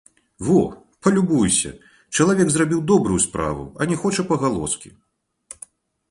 [0.45, 0.59] Во,
[1.07, 1.71] палюбуйся,
[2.15, 4.89] чалавек зрабіў добрую справу, а не хоча пагалоскі.